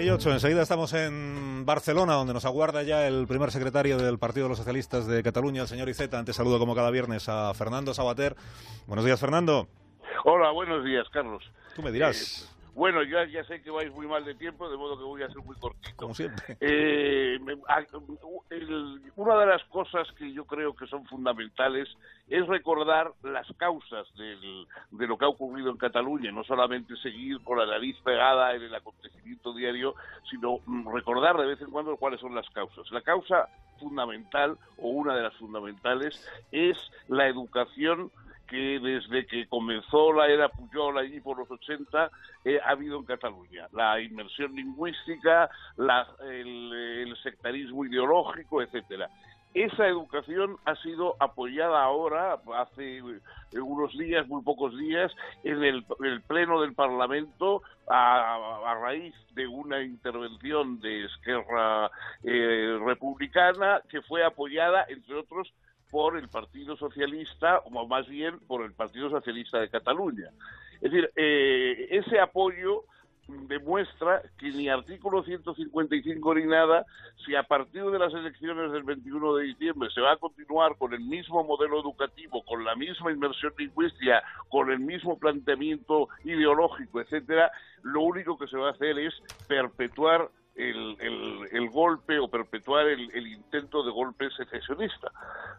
[0.00, 0.32] 9 y 8.
[0.32, 4.58] Enseguida estamos en Barcelona, donde nos aguarda ya el primer secretario del Partido de los
[4.58, 6.18] Socialistas de Cataluña, el señor Iceta.
[6.18, 8.34] Antes saludo como cada viernes a Fernando Sabater.
[8.86, 9.68] Buenos días, Fernando.
[10.24, 11.42] Hola, buenos días, Carlos.
[11.76, 12.50] Tú me dirás.
[12.50, 15.22] Eh, bueno, yo ya sé que vais muy mal de tiempo, de modo que voy
[15.22, 15.94] a ser muy cortito.
[15.96, 16.56] Como siempre.
[16.60, 17.38] Eh,
[19.16, 21.90] una de las cosas que yo creo que son fundamentales
[22.26, 27.58] es recordar las causas de lo que ha ocurrido en Cataluña, no solamente seguir con
[27.58, 29.94] la nariz pegada en el acontecimiento diario,
[30.30, 32.90] sino mm, recordar de vez en cuando cuáles son las causas.
[32.92, 33.46] La causa
[33.78, 36.18] fundamental, o una de las fundamentales,
[36.50, 38.10] es la educación
[38.50, 42.10] que desde que comenzó la era Pujol allí por los 80
[42.44, 43.68] eh, ha habido en Cataluña.
[43.72, 49.08] La inmersión lingüística, el, sectarismo ideológico, etcétera.
[49.54, 55.12] Esa educación ha sido apoyada ahora, hace eh, unos días, muy pocos días,
[55.44, 55.84] en el,
[56.26, 61.90] Pleno del Parlamento a, raíz de una intervención de Esquerra
[62.24, 65.52] eh, Republicana que fue apoyada, entre otros,
[65.90, 70.30] por el Partido Socialista, o más bien por el Partido Socialista de Cataluña.
[70.80, 72.84] Es decir, eh, ese apoyo
[73.48, 76.84] demuestra que ni artículo 155 ni nada,
[77.24, 80.92] si a partir de las elecciones del 21 de diciembre se va a continuar con
[80.92, 87.50] el mismo modelo educativo, con la misma inversión lingüística, con el mismo planteamiento ideológico, etcétera,
[87.82, 89.14] lo único que se va a hacer es
[89.46, 90.28] perpetuar
[90.60, 95.10] el, golpe o perpetuar el, intento de golpe secesionista.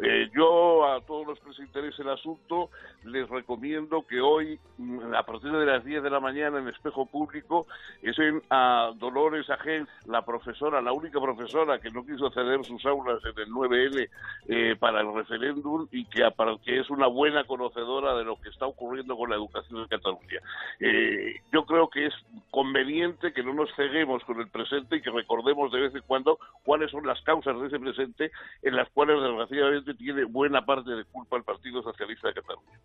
[0.00, 2.70] Eh, yo a todos los que les interese el asunto
[3.04, 7.06] les recomiendo que hoy, mm, a partir de las 10 de la mañana en Espejo
[7.06, 7.66] Público,
[8.02, 13.20] estén a Dolores Agén, la profesora, la única profesora que no quiso ceder sus aulas
[13.24, 14.08] en el 9N
[14.48, 16.26] eh, para el referéndum y que,
[16.64, 20.40] que es una buena conocedora de lo que está ocurriendo con la educación en Cataluña.
[20.80, 22.14] Eh, yo creo que es
[22.50, 24.48] conveniente que no nos ceguemos con el
[24.88, 28.30] presente y que recordemos de vez en cuando cuáles son las causas de ese presente
[28.62, 32.78] en las cuales desgraciadamente tiene buena parte de culpa el Partido Socialista de Cataluña.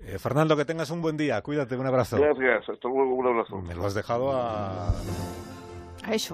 [0.00, 1.40] Eh, Fernando, que tengas un buen día.
[1.42, 2.18] Cuídate, un abrazo.
[2.18, 3.60] Gracias, hasta luego, un abrazo.
[3.62, 4.90] Me lo has dejado a...
[6.04, 6.32] A eso.